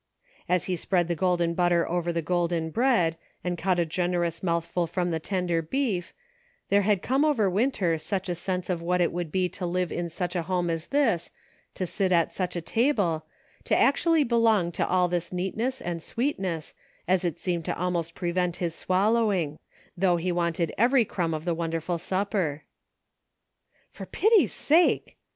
As 0.49 0.65
he 0.65 0.75
spread 0.75 1.07
the 1.07 1.15
golden 1.15 1.53
butter 1.53 1.87
over 1.87 2.11
the 2.11 2.23
golden 2.23 2.71
bread, 2.71 3.17
and 3.43 3.55
cut 3.55 3.77
a 3.77 3.85
generous 3.85 4.41
mouthful 4.41 4.87
from 4.87 5.11
the 5.11 5.19
tender 5.19 5.61
beef, 5.61 6.11
there 6.69 6.81
had 6.81 7.03
come 7.03 7.23
over 7.23 7.47
Winter 7.47 7.99
such 7.99 8.27
a 8.27 8.33
sense 8.33 8.67
of 8.67 8.81
what 8.81 8.99
it 8.99 9.11
would 9.13 9.31
be 9.31 9.47
to 9.49 9.63
live 9.67 9.91
in 9.91 10.09
such 10.09 10.35
a 10.35 10.41
home 10.41 10.71
as 10.71 10.87
this, 10.87 11.29
to 11.75 11.85
sit 11.85 12.11
at 12.11 12.33
such 12.33 12.55
a 12.55 12.61
table, 12.61 13.27
to 13.63 13.77
actually 13.77 14.23
belong 14.23 14.71
to 14.71 14.87
all 14.87 15.07
this 15.07 15.31
neat 15.31 15.55
ness 15.55 15.79
and 15.79 16.01
sweetness, 16.01 16.73
as 17.07 17.21
had 17.21 17.37
seemed 17.37 17.65
to 17.65 17.77
almost 17.79 18.15
pre 18.15 18.31
vent 18.31 18.55
his 18.55 18.73
swallowing; 18.73 19.59
though 19.95 20.17
he 20.17 20.31
wanted 20.31 20.73
every 20.79 21.05
crumb 21.05 21.35
of 21.35 21.45
the 21.45 21.53
wonderful 21.53 21.99
supper." 21.99 22.63
For 23.91 24.07
pity's 24.07 24.51
sake 24.51 25.17